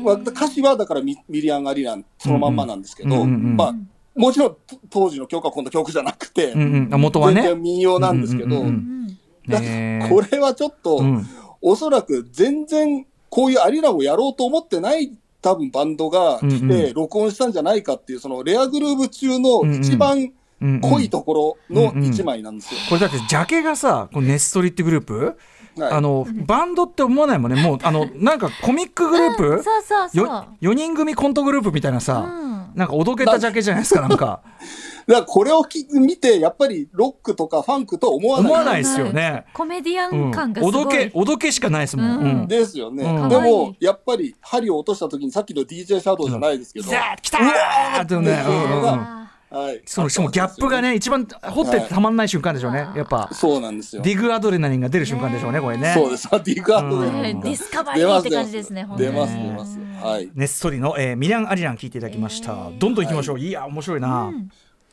[0.02, 3.76] うんうんまあ、歌詞はだからミミリアン・アリランそのまんまなんですけど、まあ、
[4.16, 6.94] もちろんと当時の曲はこんな曲じゃなくて、うんうん。
[6.94, 7.42] あ元はね。
[7.42, 11.26] 全然民謡なんですけど、これはちょっと、うん。
[11.62, 20.34] おそらく全然こういうアリランをやろうと思ってない多分バンドが来て録音したんじゃないかっていう、そのレアグルーヴ中の一番
[20.82, 22.80] 濃いところの一枚なんですよ。
[22.90, 25.36] これだってジャケがさこのネストリってグループ、はい
[25.80, 27.62] あのバンドって思わないもんね。
[27.62, 30.26] もうあのなんかコミックグループ、う んそうそうそう。
[30.26, 32.52] よ4人組コントグループみたいなさ、うん。
[32.76, 34.42] なんかおどけたジャケじゃないですかなんか。
[35.08, 38.52] だからこれをき見て、やっぱりロックとかファンクと思わない？
[38.52, 39.46] 思わないですよね。
[39.54, 42.06] コメディアうんン感がすごい、おどけおどけしかないですもん。
[42.06, 42.16] うん。
[42.22, 42.48] うん。
[42.48, 43.04] ですよね。
[43.04, 43.30] うん。
[43.30, 48.90] でも、やっぱり針を落とした時にさっきの DJ シャドウじゃないですけど、ザー来たーってね、うんうんうん。
[48.90, 49.21] あ
[49.52, 49.82] はい。
[49.86, 52.88] そのしかもギャップがね一番掘っててたまんない瞬間でしょうね。
[52.96, 53.30] やっぱ。
[53.34, 54.02] そうなんですよ。
[54.02, 55.94] ディグアドレナリンが出る瞬間でしょうねこれね。
[55.94, 56.30] そうです。
[56.30, 57.12] ディガードうん。
[57.12, 57.12] で。
[57.12, 59.12] ーねディスカバリーって感じですね本当に。
[59.12, 59.80] 出ます、出ます。
[60.02, 60.32] はい。
[60.34, 64.32] ネストリの、えーミリアン・アリラン聞いていただきました、どんどん行きましょう、い、や面白いな、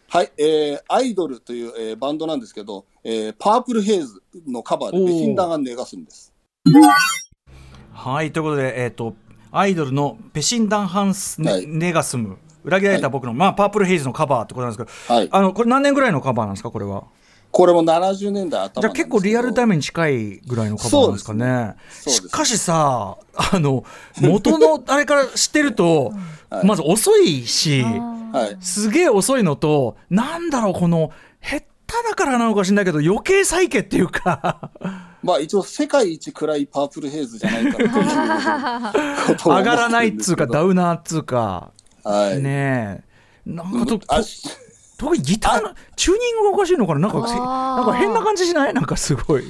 [0.09, 6.33] はい、えー、アイドルという、えーバンドなんですけど、えー、パープルヘイズのカバーで、シンダーがネガすんです。
[7.93, 9.15] はいということで、えー、と
[9.51, 11.67] アイドルのペシンダンハンスネ,、はい。
[11.67, 15.29] ネガスム裏切られた僕の、まあ、パープルヘイズのカバーってことなんですけど、はい。
[15.31, 17.05] あのこれ何年ぐらいのカバーなんですかこれは？
[17.51, 21.75] これも70年代頭じゃあ結構リアルタイムに近いぐらいのカバーなんですかね。
[22.07, 23.85] しかしさ、あの、
[24.21, 26.13] 元の あれから知ってると、
[26.51, 26.67] はい。
[26.67, 28.57] まず遅いし、はい。
[28.61, 31.11] すげえ遅いのと、なんだろう、この、
[31.43, 31.67] 下手
[32.09, 34.71] だからなのかもしれないけど、余計サイケっていうか、
[35.23, 37.89] まあ一応世界一暗いパープルヘイズじゃないかという
[39.57, 41.73] 上がらないっつうか、ダウナーっつうか、
[42.05, 42.43] はい。
[42.43, 43.03] ね
[43.47, 43.51] え。
[43.51, 43.99] なんかと、
[44.99, 47.01] 特にギターの、チューニングがおかしいのかな？
[47.01, 48.75] なんかなんか変な感じしない？
[48.75, 49.45] なんかすごい。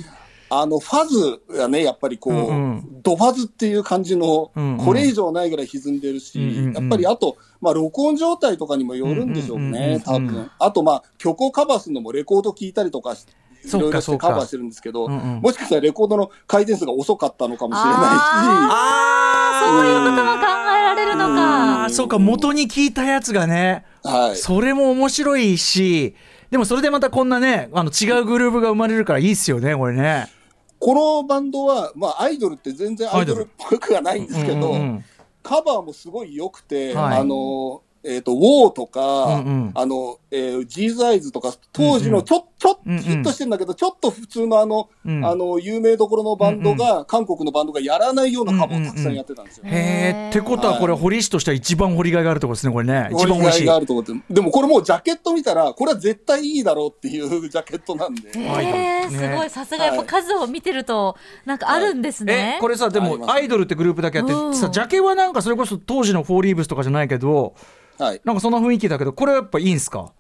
[0.51, 10.51] あの、ファズがね、やっぱりこう、うんうんドファズっていう感じのうんうん、これ以上ないぐらい歪んでるし、うんうんうんやっぱりあと、まあ、録音状態とかにもよるんでしょうね、多うん分。
[10.59, 13.27] あと、まあ、曲をカバーするのもレコード聞いたりとかし、
[13.65, 14.27] いそうかろいろしそうか。
[14.29, 15.41] てカバーしてるんですけど、うんうん。
[15.41, 24.37] もしかしたらレコードの回転数が遅かったのかもしれないあそういうことも考えられるのあかあ、そうか、元に聞いたやつがね、し、はい。
[24.37, 26.15] それも面白いし、
[26.51, 30.29] でもそれでまたこんなね、あの違うグループが生まれるからいいっすよね、これね。
[30.79, 34.75] このバンドは、まあ、アイドルって全然アイドルっぽくはないんですけど、
[35.43, 37.19] カバーもすごい良くて、はい。
[37.19, 39.71] あの、えっ、と、ウォーとか、うんうん。
[39.75, 43.03] あの、えージーズアイズとか、当時のちょ、ちょっとうんうん。
[43.03, 45.25] ヒットしてんだけど、ちょっと普通のあの、うん。
[45.25, 49.65] あの、有名どころのバンドが、韓国のバンドがやらないようなカバーをたくさんやってたんですよ。
[49.67, 53.11] へえ、ってことはこれ、堀市としては一番掘りがいがあるところですね、これね。
[53.13, 53.77] 一番美味しいが。
[53.77, 54.13] あると思って。
[54.31, 58.31] でもこれもうジャケット見たら、これは絶対いいだろうっていうジャケットなんで。
[58.35, 59.51] えー、すごい。
[59.51, 64.55] さすがやっぱ数を見てるとなんかあるんですね、えこれさでもアイドルってグループだけあってうん。
[64.55, 67.55] さジャケはなんかそれこそ当時のフォーリーブスとかじゃないけど
[67.99, 68.21] はい。
[68.25, 70.13] なんかそんな雰囲気だけどこれはやっぱいいんすか？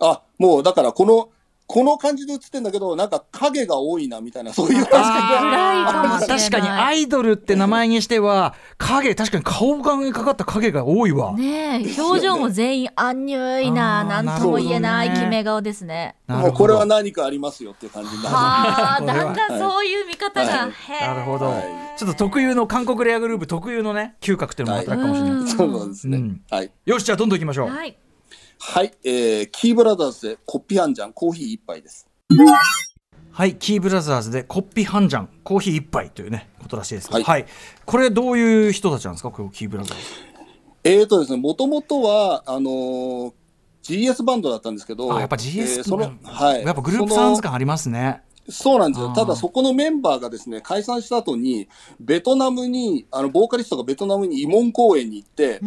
[0.00, 1.30] あ、もうだからこの、
[1.72, 5.08] この感じで映ってんだけど、なんか影が多いなみたいな、そういう感じ。
[5.08, 6.20] が。
[6.26, 16.16] 確かにアイドルって名前にしては影確かに顔がにかかった影が多いわ、ねえ表情も全員アンニュイななんとも言えない決め顔ですね。
[16.26, 18.34] なもうこれは何かありますよっていう感じになる。
[18.34, 19.24] はあ、 これは。
[19.24, 20.52] だんだんそういう見方が。
[20.52, 21.62] なるほど、はい。
[21.96, 26.40] ちょっと特有の韓国レアグループ特有のね嗅覚っていうのも働くかもしれない、うんそうなんですね。
[26.84, 27.96] よしじゃあどんどん行きましょう、はい。
[28.62, 28.92] はい。
[29.04, 32.06] えー、キーブラザーズでコッピハンジャン、コーヒー一杯です。
[33.32, 37.44] はい、キーブラザーズでコッピハンジャンコーヒー一杯というねことらしいですけど、ははいい
[37.86, 39.30] これどういう人たちなんですか？
[39.30, 40.04] このキーブラザーズ
[40.84, 43.32] えーとですね、もともとは、あのー
[43.82, 46.62] GS バンドだったんですけど、あやっぱ GS えーその、はい。
[46.62, 49.12] やっぱグループサウンズ感ありますねそうなんですよ。
[49.14, 51.68] ただそこのメンバーがですね、解散した後に、
[52.00, 55.60] ベトナムに、あの、ボーカリストがベトナムに慰問公演に行って、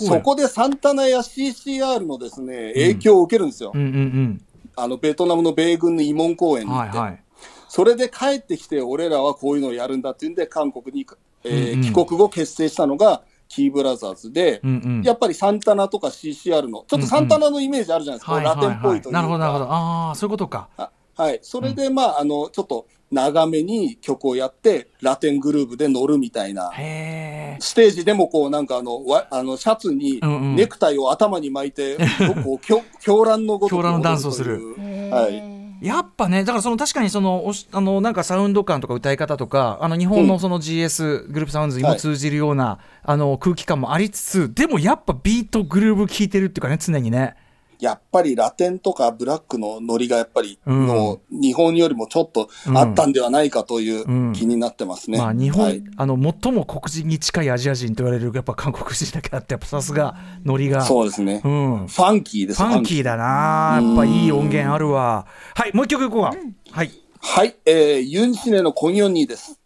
[0.00, 3.72] そこでサンタナや CCR のですね、影響を受けるんですよ。
[3.74, 4.42] うんうん
[4.76, 6.98] あの、ベトナムの米軍の慰問公演うんに行って。
[6.98, 7.22] はいはい。
[7.68, 11.06] それで帰ってきて、俺らはこういうのをやるんだっていうんで、韓国に、
[11.44, 11.82] えーうんうん。
[11.82, 15.02] 帰国後結成したのが、キーブラザーズで、うんうん。
[15.02, 19.20] やっぱりサンタナとか CCR の、ちょっとサンタナのイメージあるじゃないですか、はいラテンっぽいというか。
[19.20, 19.64] なるほどなるほど。
[19.68, 20.68] ああそういうことか。
[20.76, 21.40] あはい。
[21.42, 26.70] それで、まあ、あの、ちょっと長めに曲をやって、ラテングルーヴで乗るみたいな。
[26.70, 30.56] へえステージでもこう、なんかあの、わあのシャツにうんうん。
[30.56, 31.96] ネクタイを頭に巻いて、
[32.44, 34.76] こう、狂 狂乱のごとく狂乱のダンスをする。
[35.10, 35.58] はい。
[35.80, 47.36] やっぱねだからその確かにそのおしあのなんかサウンド感とか歌い方とかあの日本のその GS グループサウンズにも通じるような、あの空気感もありつつでもやっぱビートグルーブ聴いてるっていうかね常にね
[47.80, 50.86] やっぱりラテンとかブラックのノリがやっぱり、うん。
[50.86, 54.30] の日本よりもちょっとあったんではないかというん。
[54.30, 55.18] う気になってますね。
[55.18, 55.82] まあ、日本、はい。
[55.96, 60.82] あの最も黒人に近いアジア人と言われるやっぱ韓国人だけあってやっぱさすがノリが。
[60.82, 61.40] そうですね。
[61.44, 62.62] うん、ファンキーです。
[62.62, 63.80] ファンキーだな。
[63.82, 65.26] やっぱいい音源あるわ。
[65.54, 66.34] はいもう一曲いこうか、
[66.70, 66.90] はい。
[67.20, 69.60] はい、えー、ユンシネのコンヨンニーです。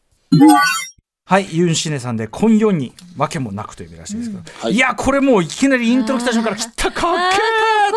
[1.25, 4.75] はいユンシネさんで「コンヨンにわけもなく」という意味らしいですけど、はい。
[4.75, 6.91] いやこれもういきなりイントロ来た瞬間から「きた。
[6.91, 7.41] かっけー!」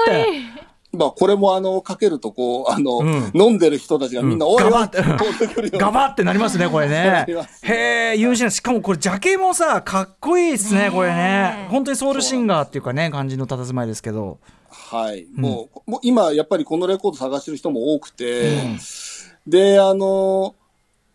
[0.02, 0.66] って。
[0.96, 3.32] まあ、これもあの、かけるとこう、あの、うん。
[3.34, 5.80] 飲んでる人たちがみんな、おいおいガバッってな。
[5.80, 7.26] ガバってなりますねこれね。
[7.64, 11.68] へえユンシネしかもこれジャケもさかっこいいですねこれね。
[11.70, 14.40] 本当にソウルシンガーっていうかね感じの佇まいですけど。
[14.70, 15.28] はい。
[15.34, 18.62] もう、もう今、やっぱりこのレコード探してる人も多くて、
[19.48, 20.56] で、あの、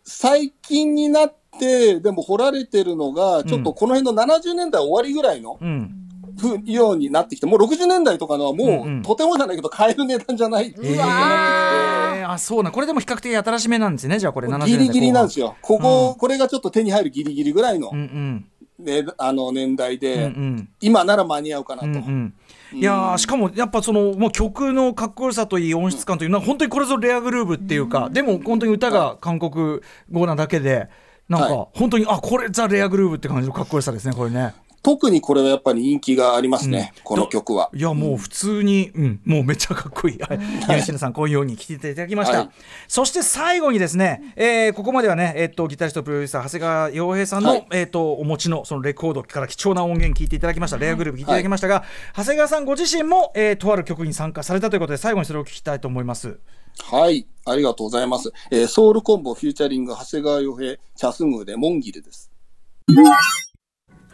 [0.03, 6.00] 最近になって、でも掘られてるのが、ちょっとこの辺の70年代終わりぐらいの、うん
[6.41, 9.01] ふうようになってきて、もう60年代とかのはもう、うんうん。
[9.03, 14.19] とてもじゃないけど買える値段じゃないっていうえのになってー、あそうなこれでも比較的新しめなんですね。
[14.19, 15.47] じゃあこれ70きて、年代ギリギリなんですよ。
[15.47, 15.55] よ。
[15.61, 16.19] ここ、うん。
[16.19, 18.45] これがちょっと手に入るギリギリぐらいの、うんうん。
[18.79, 20.69] ね、あの年代うんで、うん。
[20.81, 21.87] 今なら間に合うかなと。
[21.87, 22.33] うんうん。
[22.73, 30.87] いやーしかもやっぱそのもう曲のかっこよさといい音質感というのは本当にこれぞレアグルーブっていうか、でも本当に歌が韓国語なだけで
[31.27, 37.69] なんはか本当にあこれザレアグルーブって感じのかっこよさですねこれね特にこれはやっぱり人気がありますね、うんこの曲は。
[37.73, 40.19] いやもう普通に、うん、もうめっちゃかっこいい。
[40.19, 40.35] は
[40.75, 40.79] い。
[40.79, 42.37] 吉野さん、こういうように来ていただきました。
[42.39, 42.49] はい
[42.87, 51.83] そして最後にですね、えーここまではね、えっ、と、ギタリストプロデューサー、長谷川洋平さんの、はいえっ、と、お持ちのそのレコードから貴重な音源聞いていただきました、レアグループ聞いていただきましたが、
[52.15, 56.39] 長谷川さんご自身も、えーとある曲に参加されたということで、最後にそれを聞きたいと思います。
[56.83, 58.31] はい、ありがとうございます。
[58.51, 62.31] えーソウルコンボフューチャリング長谷川洋平、チャスムーでモンギルです。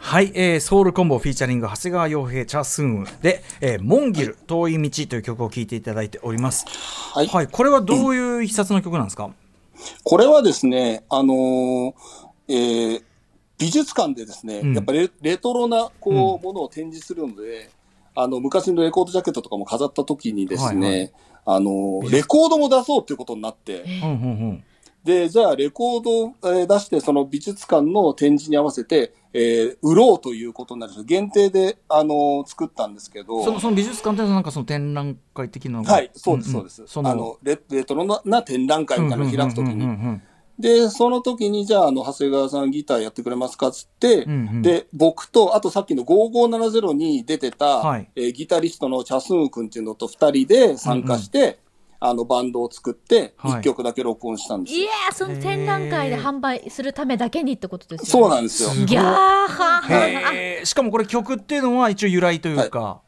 [0.00, 6.64] はい、えーソウルコンボフィーチャリング長谷川洋平チャスンウで、えーモンギル遠い道という曲を聴いていただいております。
[7.14, 7.26] はい。
[7.26, 9.30] はい、これはどういう一冊の曲なんですか、
[10.04, 11.92] これはですね、あのー
[12.48, 13.02] えー
[13.58, 14.74] 美術館でですね、うん。
[14.74, 17.70] やっぱりレレトロなこう、ものを展示するので、
[18.14, 21.08] あの昔のレコードジャケットとかも飾った時にですね、はいは
[21.56, 24.14] あのーレコードも出そうっていうことになって、うんうんう
[24.52, 24.64] ん
[25.04, 30.92] で、じゃあレコードをえー出して、その美術館の展示に合わせて、えー売ろうということになる。
[30.92, 36.52] んです限定で、あのー作ったんですけど、そのその美術館っていうのはなんかその展覧会的なはい、そうです、んん。
[36.54, 36.82] そうです。
[36.86, 39.72] そのあのレ、レトロなな展覧会みたいなのを開くときに。
[39.72, 40.22] うんうんうんうん
[40.58, 44.62] で、その時に、じゃあ、あの、長谷川さんギターやってくれますかっつって、うんうん。
[44.62, 48.10] で、僕と、あとさっきの5570に出てた、はい。
[48.16, 51.60] えーギタリストのチャスンウ君っていうのと二人で参加して、
[52.00, 53.60] あの、バンドを作って、はい。
[53.60, 54.82] 一曲だけ録音したんですよ。
[54.82, 58.24] いやーその展覧会で販売するためだけにってことですよね。
[58.24, 58.70] そうなんですよ。
[58.86, 60.64] ギャーはーへー。
[60.64, 63.02] しかもこれ曲っていうのは一応由来というか、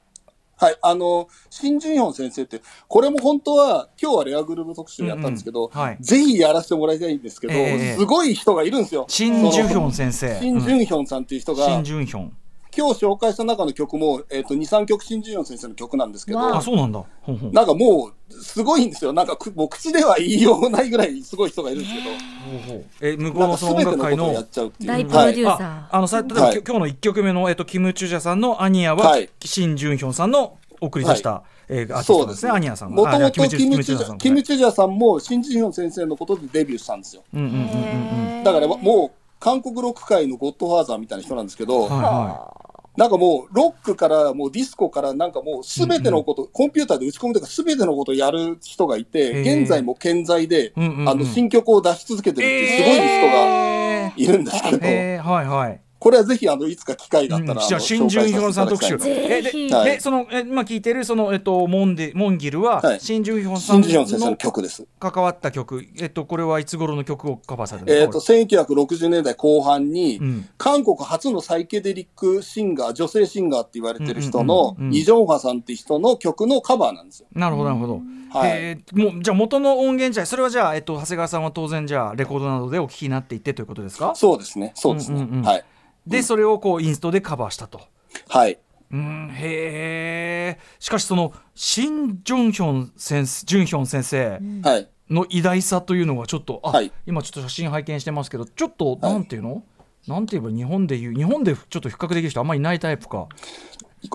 [0.61, 5.87] はい、あの、新純ン先生って、これも本当は、今日はレアグループ特集やったんですけど、うんうん。
[5.87, 5.97] はい。
[6.01, 7.97] ぜひやらせてもらいたいんですけど、ええ。
[7.97, 9.07] すごい人がいるんですよ。
[9.09, 10.39] シン・ジュヒョン先生。
[10.39, 12.37] シン・ジュンヒョンさんっていう人が、シン・ジュンヒョン
[12.77, 16.63] 今日紹介した中の曲も、えっ、と、2、3曲シン・ジュンヒョン先生の曲なんですけど、わあ。
[16.63, 17.05] そうなんだ。
[17.23, 17.53] ほんほん。
[17.53, 19.13] なんかもう、すごいんですよ。
[19.13, 24.89] なんかく、もう口では言いようがないぐらいすごい人がいるんですけど、え向こうのその音全ての楽会のことをやっちゃうっていう。
[24.89, 25.67] 大プロデューサー。
[25.67, 26.53] ああのさ例えば、はい。
[26.53, 29.29] きょ今日の1曲目の、えっと、キム・チュジャさんのアニアは、はい。
[29.45, 32.23] シン・ジュンヒョンさんの送り出した、えーアーティストでね。
[32.23, 32.53] そうですすね。
[32.53, 32.97] アニアさんが。
[32.97, 37.23] もともあとキム・チュジャ、キム・さんチュジャさんも、シン・ジヒョン先生のことでデビューしたんですよ。
[37.35, 37.67] うんうんうんうん。
[37.67, 38.45] へー。
[38.45, 42.55] だからもう、韓国ロック界のゴッドファーザーみたいな人なんですけど、はいは
[42.97, 51.09] なんかもう、ロックから、もうディスコから、なんかもう、すべてのこと、コンピューターで打ち込むとか、すべてのことをやる人がいて、現在も健在で、うんうんうん。
[51.09, 58.95] あの、新曲を出し続けてるっていう、すごい人がいるんですけど、えー、はいはいこれはぜひ、あの、いつか機会があったら、じゃあ新純ヒョンさん特集。
[59.05, 59.69] えでぜひ。
[59.69, 60.01] で、はい。
[60.01, 63.01] そのえ今聞いてるそのえっとモンデモンギルは、はい。
[63.01, 64.87] 新純ヒョンさんのの曲です。
[64.99, 65.87] 関わった曲。
[66.01, 70.49] えっとこれはいつ頃の曲をカバーされたんですえっ、かと、1960年代後半に、うん。
[70.57, 77.27] 韓国初のサイケデリックシンガー、女性シンガーって言われてる人の、イ・ジョンファさんって人の曲のカバーなんですよ。
[77.35, 78.01] なるほどなるほど、
[78.33, 78.51] はい。
[78.51, 84.15] えーもうじゃあ元の音源じゃそれはじゃあ、えっと、長谷川さんは当然じゃあレコードなどでお聞きになっていてということですか？
[84.15, 84.73] そうですね。
[84.75, 85.21] そうですね。
[85.21, 85.45] うんうんうん。
[85.45, 85.65] はい。
[86.07, 87.81] でそれをこうインストでカバーしたと。
[88.29, 88.59] はい。
[88.93, 94.89] うんへえしかしそのシン・ジョンヒョン先生ジュンヒョン先生はい。
[95.09, 99.63] の偉大さというのがちょっとあ、はい今ちょっと写真拝見してますけどちょっとはいなんていうの、
[100.09, 103.29] なんて言えば日本でいう日本でちょっと比較できる人あんまりいないタイプか。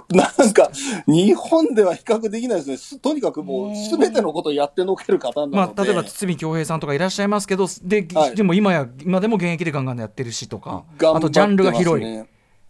[0.09, 0.71] なんか、
[1.07, 2.99] 日本では比較できないですねす。
[2.99, 5.57] とにかくもう、すべてのことをやってのける方なので。
[5.57, 12.23] まあ、例えば堤恭平さんとかいらっしゃいますけどで,、はいでも今や今でも現役でガンガンやってるしとか、頑張ってあとジャンルが広い。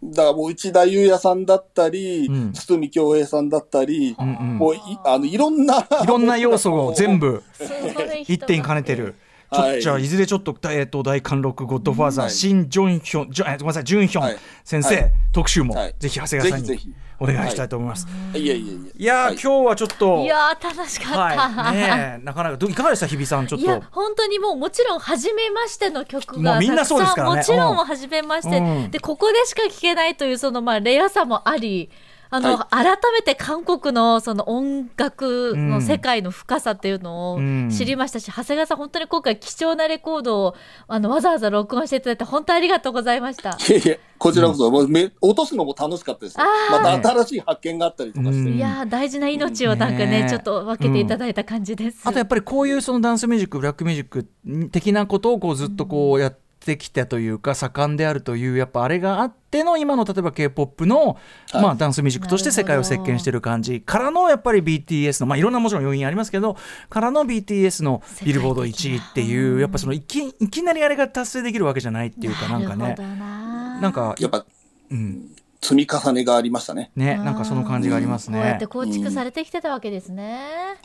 [0.04, 7.42] だからもう内田裕也さんだったり、うん堤恭平さんだったり、うんうんもういあのいろんな、いろんな要素を全部
[8.28, 9.14] 一点兼ねてる。
[9.52, 14.36] ちょはいじゃあいずれちょっと、えー、と大貫禄ゴッドファーザー、はいシン・ジョンヒョン、ジョえごめんなさい、ジュンヒョンはい。
[14.64, 15.12] 先生、はい。
[15.32, 15.94] 特集も、はい。
[15.98, 18.06] ぜひ長谷川さんにお願いしたいと思います。
[18.34, 18.72] い、やいやいや。
[18.96, 19.34] い、やー、はい。
[19.34, 23.06] 今日はちょっと、いやー楽しかった、はい、ねえなかなかどいかがでした？
[23.06, 23.86] 日比さんちょっいやと。
[23.92, 27.36] 本当にもうもちろん初めましての曲がもうみんなそうですからね。
[27.36, 27.74] もちろうん。
[27.74, 28.90] ん初めまして、うん。
[28.90, 31.88] でここでしか聴けないというそのまあレアさもあり
[32.30, 40.54] あの、は改めて韓国のその音楽の世界の深さっていうのうんを知りましたし、長谷川さん本当に今回貴重なレコードを
[40.88, 43.50] あのわざわざ録音していただいて本当ありがとうございました。
[43.50, 46.44] いやいやこちらこそ、もうめ落とすのも楽しかったですよ。
[46.44, 48.50] あまた新しい発見があったりとかして。
[48.50, 52.00] うんいやー大事な命をなんかねねちょっと分けていただいた感じです。
[52.04, 56.45] あとやっぱりこういうそのダンスミュージックブラックミュージック的なことをこうずっとこうやって
[56.76, 61.18] きたというか盛んであるというやっぱあれがあっての今の例えば k p o p の、
[61.50, 61.62] はい。
[61.62, 63.80] まあ、ダンスミュージックとして世界を席巻してる感じ。
[63.80, 66.56] からのやっぱり BTS の、まあ、いろんなもちろん要因ありますけど
[66.88, 72.76] からの BTS のビルボード1位っていうやっぱそのいきいきなりあれが達成できるわけじゃないっていうかなんかね。
[72.76, 73.80] なるほどな。
[73.80, 74.44] なんかやっぱ、
[74.90, 76.90] うん積み重ねがありましたね。
[76.96, 78.66] ねなんかその感じがありますねこうやって。
[78.66, 80.38] 構築されてきてたわけですね。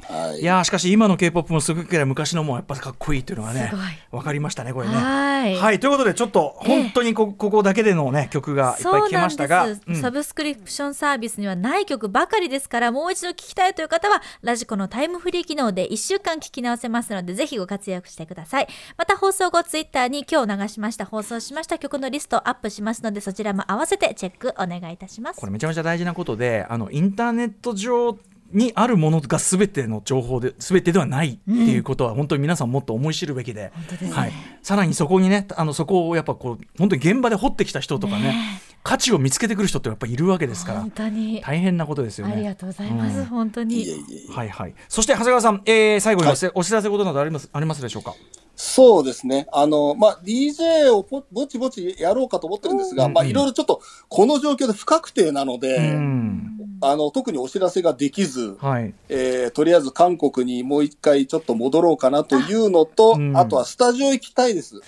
[0.07, 0.41] はい。
[0.41, 4.95] いやーしかし今の k p o p もすごく昔のもやっぱかっこいいっていうのがねすごい分かりましたねこれね。
[4.95, 5.55] はい。
[5.55, 18.67] はい、ということでちょっと本当にこ,、ここだけでのね曲がいっぱい来ましたがそうなんサブスクリプションサービスにはない曲ばかりですからもう一度聞きたいという方はラジコのタイムフリー機能で1週間聞き直せますのでぜひご活躍してください
[18.97, 25.39] また放送後ツイッターに今日流しました放送しました曲のリストをアップしますのでそちらも合わせてチェックお願いいたします。
[25.39, 28.17] これめちゃめちゃ大事なことであのインターネット上
[28.53, 34.11] にあるものが全ての情報で全てではないっていうことは本当に皆さんもっと思い知るべきで、当ですね。
[34.11, 34.31] はい、
[34.61, 38.35] さらにそこにねあのそこをやっぱこう本当に現場で掘ってきた人とかね
[38.83, 40.81] 価値を見つけてくる人ってやっぱいるわけですから。
[40.81, 41.41] 本当に。
[41.41, 42.33] 大変なことですよね。
[42.33, 43.25] ありがとうございます、うん。
[43.25, 43.75] 本当に。
[43.75, 48.13] いえいえいえはいはい、そして長谷川さん、えー最後にお,、お知らせことなどありますありますでしょうか？
[48.55, 49.47] そうですね。
[49.51, 53.13] あの、まあ、DJ をぼぼちぼちやろうかと思ってるんですが、うん。
[53.13, 56.50] まあ、いろいろちょっと、この状況で不確定なので、うん
[56.81, 63.37] あの、特にお知らせができず、はい、えーとりあえず韓国にもう一回ちょっと戻ろうかなというのと、うん。
[63.37, 64.81] あとはスタジオ行きたいです。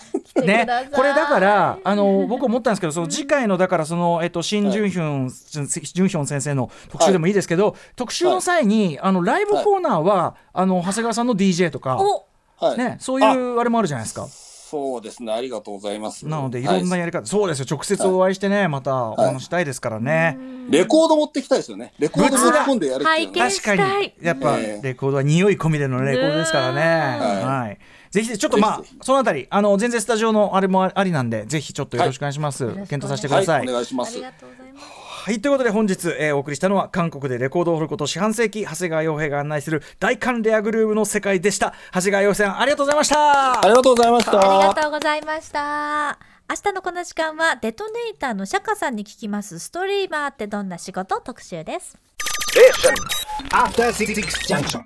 [0.43, 12.25] ねこれだからあの僕思ったんですけどその次回のだからその、えっと、シン・ジュンヒョン、ジュンヒョン先生の特集でもいいですけど、特集の際にあのライブコーナーは、あの長谷川さんの DJ とか、お
[12.57, 12.77] はい。
[12.77, 14.27] ね、そういうあれもあるじゃないですか。
[14.73, 15.31] そうですね。
[15.31, 16.27] ありがとうございます。
[16.27, 20.35] なのでいろんなやり方、そうですよ直接お会いしてねまたお話したいですからね。
[20.67, 21.93] レコード持ってきたいですよね。
[21.99, 26.81] レコード持ち込んでやるっていうのは拝見確かにやっぱねレコードは匂い込みでのレコードですからね。
[26.81, 27.77] ははい。
[28.09, 32.65] ぜひちょっとまあそのあたりあの全然スタジオのあれもありなんでぜひちょっとよろしくお願いします。
[32.65, 33.59] はい検討させてください。
[33.59, 34.23] はい、お願いしますあり。
[34.23, 44.31] がとうございますはいということで本日、えーお送りしたのは韓国でレコードを掘ること四半世紀長谷川洋平が案内する大韓レアグルーヴの世界でした長谷川洋平さんありがとうございましたありがとうございました。
[44.31, 46.19] ありがとうございました。
[46.49, 51.21] 明日のこの時間はデトネーターの釈迦さんに聞きますストリーマーってどんな仕事？
[51.21, 51.97] 特集です。
[53.51, 54.83] After Junction.